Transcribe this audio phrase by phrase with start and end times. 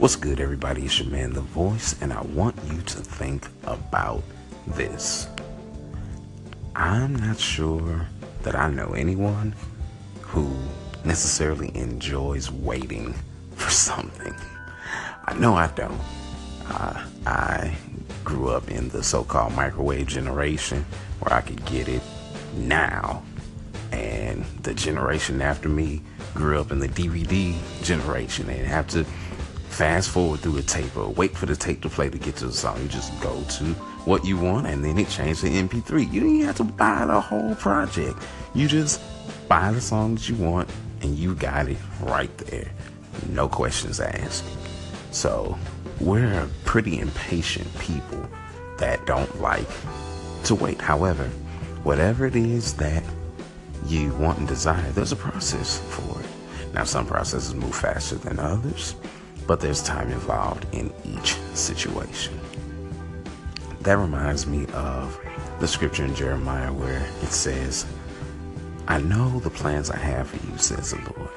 [0.00, 0.86] What's good, everybody?
[0.86, 4.22] It's your man, The Voice, and I want you to think about
[4.66, 5.28] this.
[6.74, 8.08] I'm not sure
[8.42, 9.54] that I know anyone
[10.22, 10.56] who
[11.04, 13.14] necessarily enjoys waiting
[13.56, 14.34] for something.
[15.26, 16.00] I know I don't.
[16.66, 17.76] Uh, I
[18.24, 20.86] grew up in the so called microwave generation
[21.18, 22.02] where I could get it
[22.56, 23.22] now.
[23.92, 26.00] And the generation after me
[26.32, 29.04] grew up in the DVD generation and have to
[29.70, 32.46] fast forward through the tape or wait for the tape to play to get to
[32.46, 32.80] the song.
[32.82, 33.64] You just go to
[34.04, 36.12] what you want and then it changes to MP3.
[36.12, 38.18] You don't have to buy the whole project.
[38.54, 39.00] You just
[39.48, 40.68] buy the song that you want
[41.02, 42.70] and you got it right there.
[43.30, 44.44] No questions asked.
[45.12, 45.56] So
[46.00, 48.28] we're pretty impatient people
[48.78, 49.68] that don't like
[50.44, 50.80] to wait.
[50.80, 51.24] However,
[51.84, 53.04] whatever it is that
[53.86, 56.26] you want and desire, there's a process for it.
[56.74, 58.94] Now, some processes move faster than others
[59.50, 62.38] but there's time involved in each situation.
[63.80, 65.20] That reminds me of
[65.58, 67.84] the scripture in Jeremiah where it says,
[68.86, 71.32] I know the plans I have for you, says the Lord.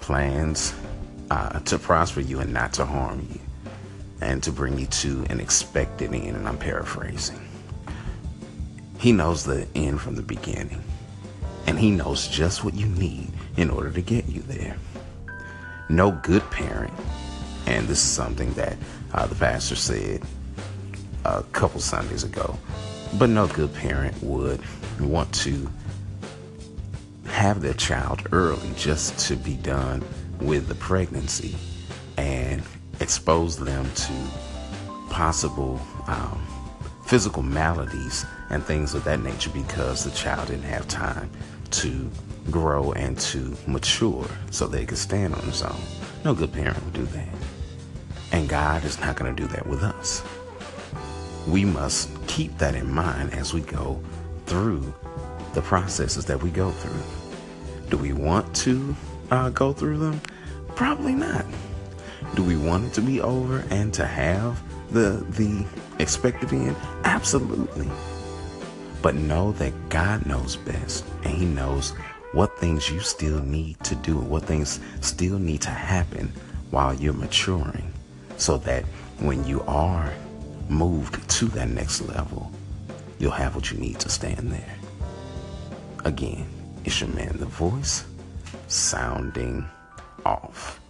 [0.00, 0.74] Plans
[1.30, 3.40] uh, to prosper you and not to harm you,
[4.20, 6.36] and to bring you to an expected end.
[6.36, 7.40] And I'm paraphrasing.
[8.98, 10.84] He knows the end from the beginning,
[11.66, 14.76] and He knows just what you need in order to get you there
[15.90, 16.92] no good parent,
[17.66, 18.76] and this is something that
[19.12, 20.22] uh, the pastor said
[21.24, 22.56] a couple Sundays ago,
[23.18, 24.60] but no good parent would
[25.00, 25.68] want to
[27.26, 30.02] have their child early just to be done
[30.40, 31.56] with the pregnancy
[32.16, 32.62] and
[33.00, 34.12] expose them to
[35.10, 36.46] possible um,
[37.06, 41.30] physical maladies and things of that nature because the child didn't have time
[41.70, 42.10] to
[42.50, 45.80] grow and to mature so they can stand on its own.
[46.24, 47.28] No good parent would do that.
[48.32, 50.22] And God is not going to do that with us.
[51.48, 54.00] We must keep that in mind as we go
[54.46, 54.94] through
[55.54, 57.02] the processes that we go through.
[57.88, 58.94] Do we want to
[59.30, 60.20] uh, go through them?
[60.74, 61.44] Probably not.
[62.34, 65.66] Do we want it to be over and to have the the
[65.98, 66.76] expected end?
[67.04, 67.88] Absolutely.
[69.02, 71.94] But know that God knows best and He knows
[72.32, 76.32] what things you still need to do, what things still need to happen
[76.70, 77.92] while you're maturing,
[78.36, 78.84] so that
[79.18, 80.12] when you are
[80.68, 82.50] moved to that next level,
[83.18, 84.76] you'll have what you need to stand there.
[86.04, 86.46] Again,
[86.84, 88.04] it's your man, The Voice,
[88.68, 89.68] sounding
[90.24, 90.80] off.